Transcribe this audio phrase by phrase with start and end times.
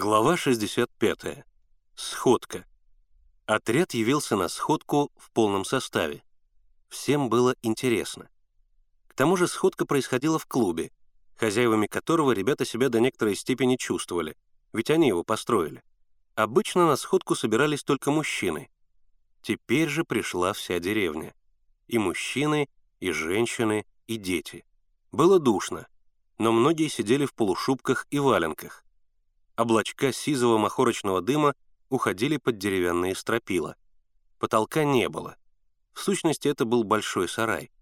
[0.00, 1.44] Глава 65.
[1.96, 2.64] Сходка.
[3.46, 6.22] Отряд явился на сходку в полном составе.
[6.88, 8.28] Всем было интересно.
[9.08, 10.92] К тому же сходка происходила в клубе,
[11.34, 14.36] хозяевами которого ребята себя до некоторой степени чувствовали,
[14.72, 15.82] ведь они его построили.
[16.36, 18.70] Обычно на сходку собирались только мужчины.
[19.42, 21.34] Теперь же пришла вся деревня.
[21.88, 22.68] И мужчины,
[23.00, 24.64] и женщины, и дети.
[25.10, 25.88] Было душно,
[26.38, 28.84] но многие сидели в полушубках и валенках.
[29.58, 31.52] Облачка сизого махорочного дыма
[31.88, 33.74] уходили под деревянные стропила.
[34.38, 35.36] Потолка не было.
[35.92, 37.72] В сущности, это был большой сарай.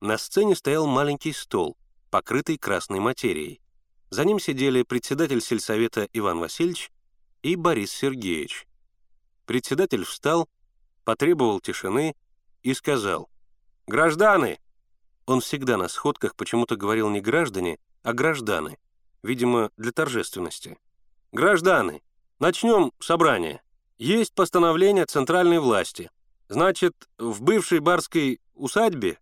[0.00, 1.76] На сцене стоял маленький стол,
[2.10, 3.60] покрытый красной материей.
[4.08, 6.92] За ним сидели председатель сельсовета Иван Васильевич
[7.42, 8.68] и Борис Сергеевич.
[9.46, 10.48] Председатель встал,
[11.02, 12.14] потребовал тишины
[12.62, 13.28] и сказал
[13.88, 14.60] «Гражданы!»
[15.26, 18.78] Он всегда на сходках почему-то говорил не «граждане», а «гражданы»,
[19.24, 20.78] видимо, для торжественности.
[21.36, 22.00] «Гражданы,
[22.38, 23.60] начнем собрание.
[23.98, 26.10] Есть постановление центральной власти.
[26.48, 29.18] Значит, в бывшей барской усадьбе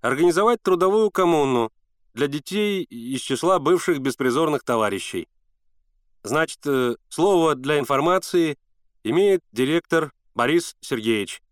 [0.00, 1.70] организовать трудовую коммуну
[2.14, 5.28] для детей из числа бывших беспризорных товарищей.
[6.22, 8.56] Значит, э, слово для информации
[9.04, 11.42] имеет директор Борис Сергеевич.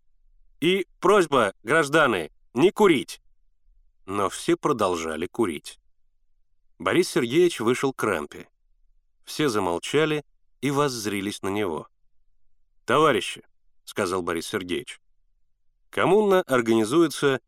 [0.59, 3.21] И просьба, гражданы, не курить.
[4.07, 5.79] Но все продолжали курить.
[6.79, 8.47] Борис Сергеевич вышел к рампе.
[9.29, 10.25] Все замолчали
[10.59, 11.87] и воззрились на него.
[12.85, 13.43] «Товарищи»,—
[13.85, 14.99] сказал Борис Сергеевич,—
[15.91, 17.39] «коммуна организуется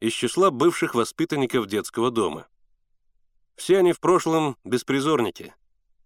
[0.00, 2.48] из числа бывших воспитанников детского дома.
[3.54, 5.54] Все они в прошлом беспризорники,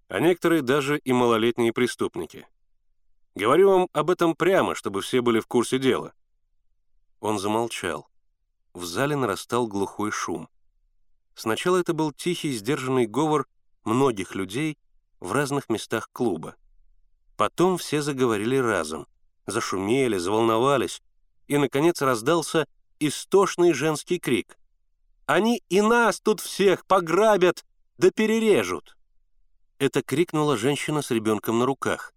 [0.09, 2.47] а некоторые даже и малолетние преступники.
[3.35, 6.13] Говорю вам об этом прямо, чтобы все были в курсе дела».
[7.21, 8.07] Он замолчал.
[8.75, 10.51] В зале нарастал глухой шум.
[11.35, 13.47] Сначала это был тихий, сдержанный говор
[13.83, 14.77] многих людей
[15.23, 16.57] в разных местах клуба.
[17.37, 19.07] Потом все заговорили разом,
[19.47, 21.01] зашумели, заволновались,
[21.47, 22.67] и, наконец, раздался
[22.99, 24.59] истошный женский крик.
[25.27, 27.65] «Они и нас тут всех пограбят,
[27.99, 28.97] да перережут!»
[29.79, 32.13] Это крикнула женщина с ребенком на руках,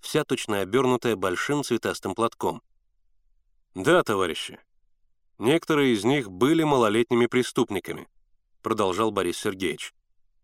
[0.00, 2.62] вся точно обернутая большим цветастым платком.
[3.74, 4.60] «Да, товарищи,
[5.38, 8.06] некоторые из них были малолетними преступниками»,
[8.62, 9.94] продолжал Борис Сергеевич.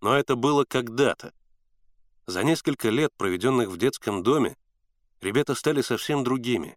[0.01, 1.33] «Но это было когда-то.
[2.27, 4.57] За несколько лет, проведенных в детском доме,
[5.21, 6.77] ребята стали совсем другими.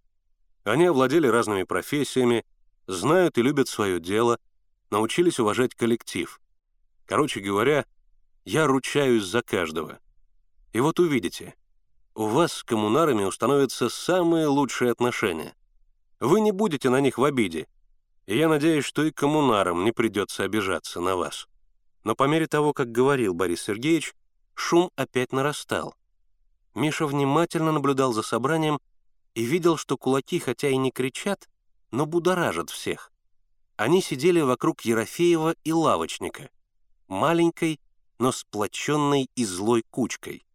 [0.63, 2.45] Они овладели разными профессиями,
[2.85, 4.39] знают и любят свое дело,
[4.91, 6.39] научились уважать коллектив.
[7.05, 7.85] Короче говоря,
[8.45, 9.99] я ручаюсь за каждого.
[10.71, 11.55] И вот увидите,
[12.13, 15.55] у вас с коммунарами установятся самые лучшие отношения.
[16.19, 17.67] Вы не будете на них в обиде,
[18.27, 21.47] и я надеюсь, что и коммунарам не придется обижаться на вас.
[22.03, 24.13] Но по мере того, как говорил Борис Сергеевич,
[24.59, 25.95] шум опять нарастал.
[26.75, 28.79] Миша внимательно наблюдал за собранием
[29.33, 31.49] и видел, что кулаки хотя и не кричат,
[31.91, 33.11] но будоражат всех.
[33.77, 36.49] Они сидели вокруг Ерофеева и лавочника,
[37.07, 37.79] маленькой,
[38.19, 40.45] но сплоченной и злой кучкой,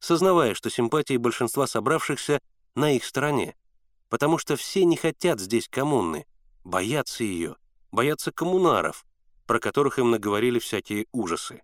[0.00, 2.40] сознавая, что симпатии большинства собравшихся
[2.74, 3.54] на их стороне,
[4.08, 6.26] потому что все не хотят здесь коммуны,
[6.64, 7.56] боятся ее,
[7.92, 9.04] боятся коммунаров,
[9.46, 11.62] про которых им наговорили всякие ужасы.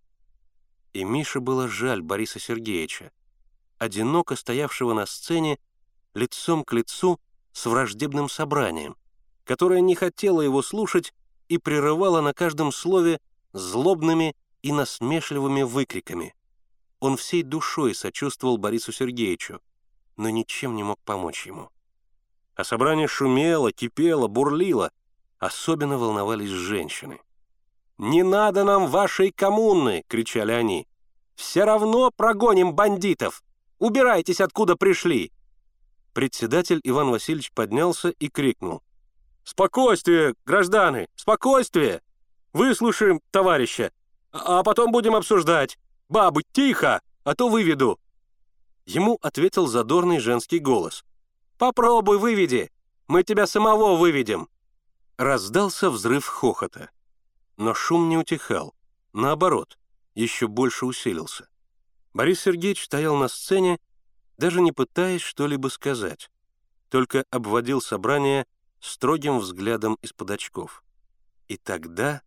[0.93, 3.13] И Мише было жаль Бориса Сергеевича,
[3.79, 5.59] одиноко стоявшего на сцене
[6.15, 7.21] лицом к лицу
[7.53, 8.97] с враждебным собранием,
[9.45, 11.13] которое не хотело его слушать
[11.49, 13.21] и прерывало на каждом слове
[13.53, 16.35] злобными и насмешливыми выкриками.
[17.01, 19.61] Он всей душой сочувствовал Борису Сергеевичу,
[20.17, 21.71] но ничем не мог помочь ему.
[22.55, 24.91] А собрание шумело, кипело, бурлило.
[25.39, 27.21] Особенно волновались женщины.
[27.99, 30.87] «Не надо нам вашей коммуны!»— кричали они.
[31.35, 33.43] «Все равно прогоним бандитов!
[33.79, 35.33] Убирайтесь, откуда пришли!»
[36.13, 38.83] Председатель Иван Васильевич поднялся и крикнул.
[39.43, 42.03] «Спокойствие, граждане, спокойствие!
[42.53, 43.93] Выслушаем товарища,
[44.33, 45.77] а потом будем обсуждать.
[46.09, 47.99] Бабы, тихо, а то выведу!»
[48.87, 51.05] Ему ответил задорный женский голос.
[51.59, 52.71] «Попробуй выведи,
[53.09, 54.49] мы тебя самого выведем!»
[55.17, 56.91] Раздался взрыв хохота.
[57.59, 58.75] Но шум не утихал.
[59.13, 59.79] Наоборот,
[60.15, 61.49] еще больше усилился.
[62.15, 63.79] Борис Сергеевич стоял на сцене,
[64.39, 66.31] даже не пытаясь что-либо сказать,
[66.89, 68.47] только обводил собрание
[68.81, 70.85] строгим взглядом из-под очков.
[71.49, 72.23] И тогда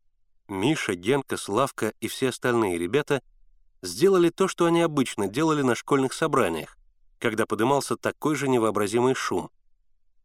[0.49, 3.23] Миша, Генка, Славка и все остальные ребята
[3.81, 6.77] сделали то, что они обычно делали на школьных собраниях,
[7.19, 9.49] когда подымался такой же невообразимый шум.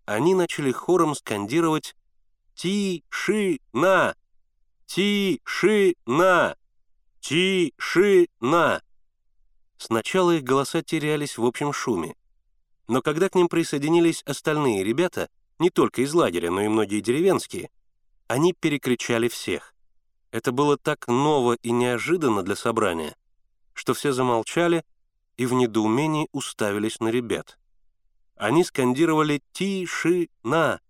[0.04, 1.94] Они начали хором скандировать
[2.54, 4.16] «Ти-ши-на!
[4.86, 6.56] Ти-ши-на!
[7.20, 8.82] Ти-ши-на!»
[9.78, 12.14] Сначала их голоса терялись в общем шуме.
[12.88, 15.28] Но когда к ним присоединились остальные ребята,
[15.58, 17.70] не только из лагеря, но и многие деревенские,
[18.28, 19.74] они перекричали всех.
[20.30, 23.16] Это было так ново и неожиданно для собрания,
[23.72, 24.84] что все замолчали
[25.36, 27.58] и в недоумении уставились на ребят.
[28.36, 30.80] Они скандировали «Тишина!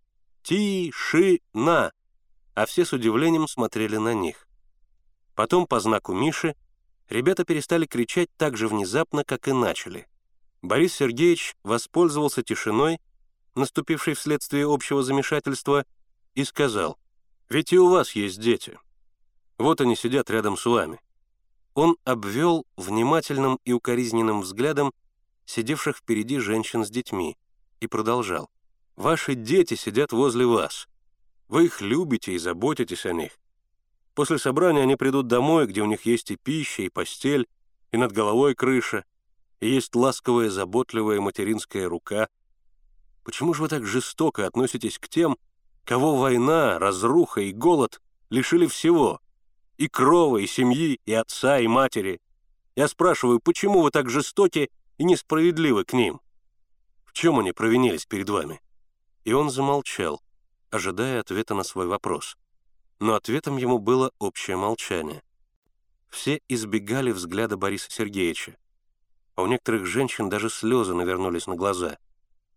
[0.42, 1.92] Тишина!»,
[2.56, 4.48] а все с удивлением смотрели на них.
[5.34, 6.56] Потом, по знаку Миши,
[7.10, 10.08] ребята перестали кричать так же внезапно, как и начали.
[10.62, 12.98] Борис Сергеевич воспользовался тишиной,
[13.54, 15.84] наступившей вследствие общего замешательства,
[16.34, 16.98] и сказал,
[17.50, 18.78] «Ведь и у вас есть дети.
[19.58, 20.98] Вот они сидят рядом с вами».
[21.74, 24.94] Он обвел внимательным и укоризненным взглядом
[25.44, 27.36] сидевших впереди женщин с детьми,
[27.80, 28.48] и продолжал.
[28.96, 30.88] «Ваши дети сидят возле вас.
[31.48, 33.32] Вы их любите и заботитесь о них.
[34.14, 37.46] После собрания они придут домой, где у них есть и пища, и постель,
[37.92, 39.04] и над головой крыша,
[39.60, 42.28] и есть ласковая, заботливая материнская рука.
[43.24, 45.36] Почему же вы так жестоко относитесь к тем,
[45.84, 48.00] кого война, разруха и голод
[48.30, 49.20] лишили всего?
[49.76, 52.20] И крова, и семьи, и отца, и матери.
[52.74, 56.20] Я спрашиваю, почему вы так жестоки и несправедливы к ним?
[57.04, 58.60] В чем они провинились перед вами?»
[59.24, 60.22] И он замолчал,
[60.76, 62.36] ожидая ответа на свой вопрос
[62.98, 65.22] но ответом ему было общее молчание.
[66.08, 68.56] Все избегали взгляда Бориса Сергеевича.
[69.34, 71.98] А у некоторых женщин даже слезы навернулись на глаза.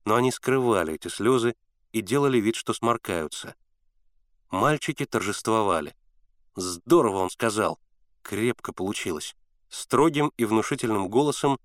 [0.05, 1.55] Но они скрывали эти слезы
[1.91, 3.55] и делали вид, что сморкаются.
[4.49, 5.95] Мальчики торжествовали.
[6.55, 7.79] «Здорово!»— он сказал.
[8.21, 9.35] Крепко получилось.
[9.67, 11.59] Строгим и внушительным голосом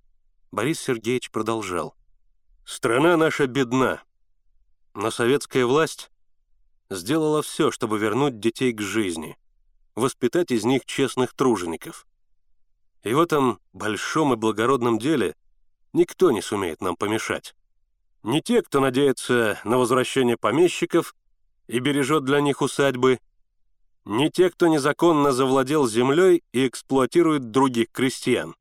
[0.50, 1.94] Борис Сергеевич продолжал.
[2.64, 4.02] «Страна наша бедна,
[4.94, 6.10] но советская власть
[6.90, 9.36] сделала все, чтобы вернуть детей к жизни,
[9.94, 12.06] воспитать из них честных тружеников.
[13.02, 15.36] И в этом большом и благородном деле
[15.92, 17.54] никто не сумеет нам помешать.
[18.22, 21.14] Не те, кто надеется на возвращение помещиков
[21.66, 23.18] и бережет для них усадьбы,
[24.04, 28.54] не те, кто незаконно завладел землей и эксплуатирует других крестьян.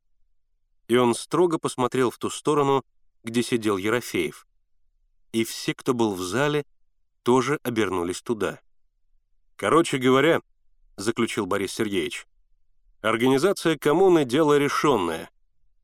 [0.88, 2.84] И он строго посмотрел в ту сторону,
[3.24, 4.46] где сидел Ерофеев.
[5.32, 6.66] И все, кто был в зале,
[7.24, 8.60] тоже обернулись туда.
[9.56, 10.42] «Короче говоря»,—
[10.98, 12.28] заключил Борис Сергеевич,
[13.02, 15.30] «организация коммуны— дело решенное,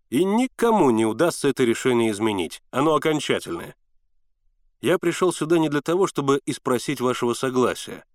[0.10, 3.76] и никому не удастся это решение изменить, оно окончательное.
[4.82, 8.06] Я пришел сюда не для того, чтобы испросить вашего согласия,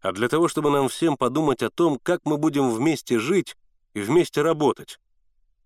[0.00, 3.56] а для того, чтобы нам всем подумать о том, как мы будем вместе жить
[3.94, 4.98] и вместе работать.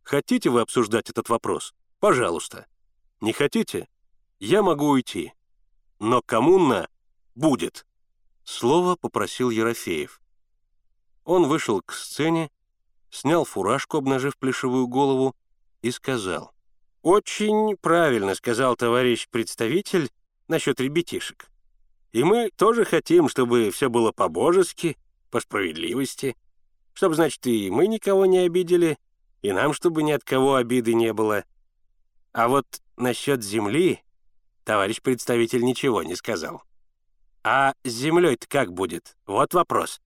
[0.02, 1.74] Хотите вы обсуждать этот вопрос?
[1.98, 2.66] Пожалуйста.
[3.20, 3.88] Не хотите?
[4.38, 5.32] Я могу уйти
[5.98, 6.88] но коммуна
[7.34, 7.86] будет.
[8.44, 10.20] Слово попросил Ерофеев.
[11.24, 12.50] Он вышел к сцене,
[13.10, 15.34] снял фуражку, обнажив плешивую голову,
[15.82, 16.52] и сказал.
[17.02, 20.10] «Очень правильно сказал товарищ представитель
[20.48, 21.50] насчет ребятишек.
[22.12, 24.96] И мы тоже хотим, чтобы все было по-божески,
[25.30, 26.36] по справедливости,
[26.94, 28.98] чтобы, значит, и мы никого не обидели,
[29.42, 31.44] и нам, чтобы ни от кого обиды не было.
[32.32, 32.66] А вот
[32.96, 34.02] насчет земли
[34.68, 36.62] Товарищ представитель ничего не сказал.
[37.42, 39.16] «А с землей-то как будет?
[39.24, 39.98] Вот вопрос».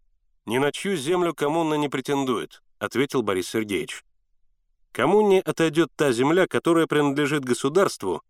[0.47, 4.05] «Ни на чью землю коммуна не претендует»,— ответил Борис Сергеевич.
[4.93, 8.23] «Коммуне отойдет та земля, которая принадлежит государству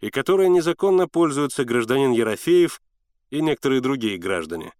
[0.00, 2.80] и которой незаконно пользуется гражданин Ерофеев
[3.28, 4.72] и некоторые другие граждане.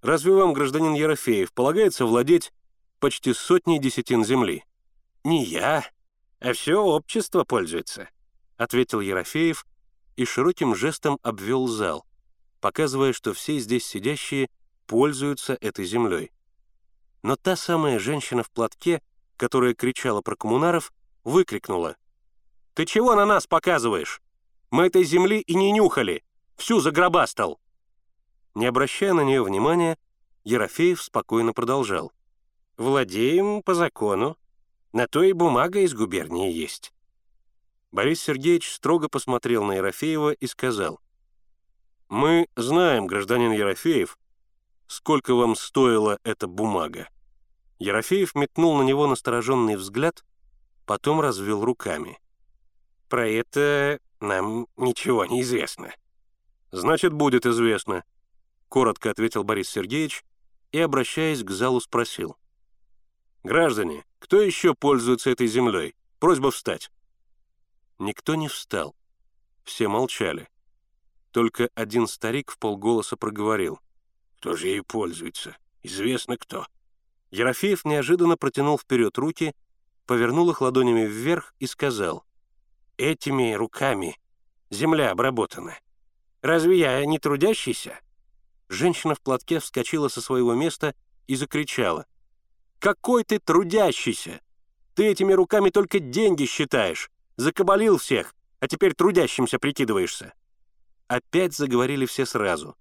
[0.00, 2.52] Разве вам, гражданин Ерофеев, полагается владеть
[3.00, 4.62] почти сотней десятин земли?»
[5.24, 5.84] «Не я,
[6.38, 8.08] а все общество пользуется»,—
[8.56, 9.66] ответил Ерофеев,
[10.16, 12.06] и широким жестом обвел зал,
[12.60, 14.48] показывая, что все здесь сидящие
[14.86, 16.30] пользуются этой землей.
[17.22, 19.02] Но та самая женщина в платке,
[19.36, 20.92] которая кричала про коммунаров,
[21.24, 21.96] выкрикнула.
[22.74, 24.20] «Ты чего на нас показываешь?
[24.70, 26.24] Мы этой земли и не нюхали,
[26.56, 27.60] всю загробастал!»
[28.54, 29.98] Не обращая на нее внимания,
[30.44, 32.12] Ерофеев спокойно продолжал.
[32.76, 34.36] «Владеем по закону.
[34.92, 36.93] На то и бумага из губернии есть.
[37.94, 40.98] Борис Сергеевич строго посмотрел на Ерофеева и сказал,
[42.08, 44.18] «Мы знаем, гражданин Ерофеев,
[44.88, 47.08] сколько вам стоила эта бумага».
[47.78, 50.24] Ерофеев метнул на него настороженный взгляд,
[50.86, 52.18] потом развел руками.
[53.08, 55.94] «Про это нам ничего не известно».
[56.72, 58.02] «Значит, будет известно»,—
[58.68, 60.24] коротко ответил Борис Сергеевич
[60.72, 62.36] и, обращаясь к залу, спросил.
[63.44, 65.94] «Граждане, кто еще пользуется этой землей?
[66.18, 66.90] Просьба встать».
[68.04, 68.94] Никто не встал.
[69.64, 70.50] Все молчали.
[71.30, 73.80] Только один старик в полголоса проговорил.
[74.36, 75.56] «Кто же ей пользуется?
[75.82, 76.66] Известно кто».
[77.30, 79.54] Ерофеев неожиданно протянул вперед руки
[80.04, 82.26] повернул их ладонями вверх и сказал,
[82.98, 84.20] «Этими руками
[84.68, 85.78] земля обработана.
[86.42, 87.98] Разве я не трудящийся?»
[88.68, 90.94] Женщина в платке вскочила со своего места
[91.26, 92.04] и закричала,
[92.80, 94.42] «Какой ты трудящийся!
[94.94, 100.34] Ты этими руками только деньги считаешь, закабалил всех, а теперь трудящимся прикидываешься».
[101.08, 102.76] Опять заговорили все сразу.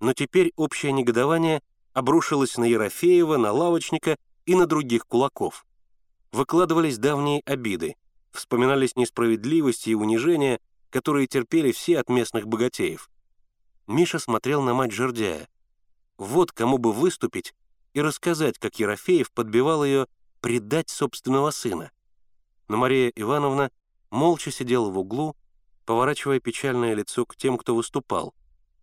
[0.00, 1.60] Но теперь общее негодование
[1.92, 5.66] обрушилось на Ерофеева, на лавочника и на других кулаков.
[6.32, 7.96] Выкладывались давние обиды,
[8.30, 13.10] вспоминались несправедливости и унижения, которые терпели все от местных богатеев.
[13.86, 15.48] Миша смотрел на мать жердяя.
[16.16, 17.54] Вот кому бы выступить
[17.94, 20.06] и рассказать, как Ерофеев подбивал ее
[20.40, 21.90] предать собственного сына.
[22.68, 23.70] Но Мария Ивановна
[24.10, 25.36] молча сидела в углу,
[25.84, 28.34] поворачивая печальное лицо к тем, кто выступал,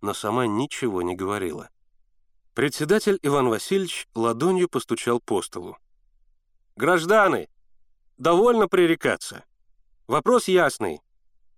[0.01, 1.70] но сама ничего не говорила.
[2.53, 5.77] Председатель Иван Васильевич ладонью постучал по столу.
[6.75, 7.50] «Гражданы,
[8.17, 9.44] довольно пререкаться.
[10.08, 11.01] Вопрос ясный.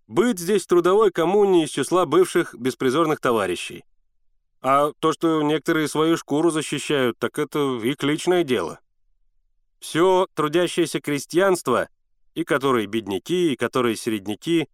[0.08, 3.84] Быть здесь трудовой коммуне из числа бывших беспризорных товарищей.
[4.62, 8.80] А то, что некоторые свою шкуру защищают, так это их личное дело.
[9.80, 11.90] Все трудящееся крестьянство,
[12.38, 14.70] и которые бедняки, и которые середняки,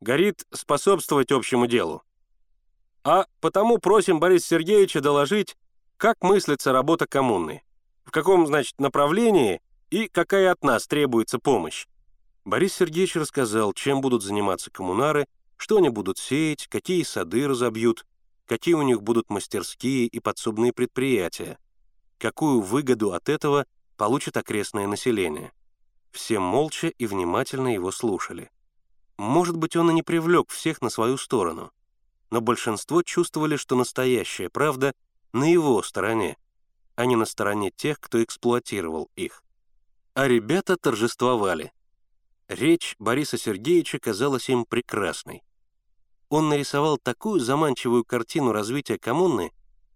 [0.00, 2.02] горит способствовать общему делу.
[3.04, 5.58] А потому просим Бориса Сергеевича доложить,
[5.98, 7.64] как мыслится работа коммуны,
[8.06, 11.86] в каком, значит, направлении и какая от нас требуется помощь.
[12.46, 15.26] Борис Сергеевич рассказал, чем будут заниматься коммунары,
[15.58, 18.06] что они будут сеять, какие сады разобьют,
[18.46, 21.58] какие у них будут мастерские и подсобные предприятия,
[22.16, 23.66] какую выгоду от этого
[23.98, 25.52] получит окрестное население.
[26.12, 28.50] Все молча и внимательно его слушали.
[29.16, 31.72] Может быть, он и не привлек всех на свою сторону,
[32.30, 34.94] но большинство чувствовали, что настоящая правда
[35.32, 36.36] на его стороне,
[36.94, 39.42] а не на стороне тех, кто эксплуатировал их.
[40.14, 41.72] А ребята торжествовали.
[42.48, 45.42] Речь Бориса Сергеевича казалась им прекрасной.
[46.28, 49.52] Он нарисовал такую заманчивую картину развития коммуны,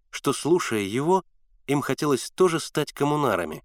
[0.09, 1.23] что, слушая его,
[1.67, 3.63] им хотелось тоже стать коммунарами,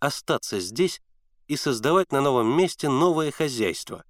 [0.00, 1.00] остаться здесь
[1.48, 4.04] и создавать на новом месте новое хозяйство.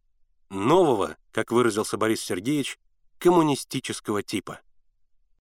[0.50, 2.78] Нового, как выразился Борис Сергеевич,
[3.18, 4.60] коммунистического типа.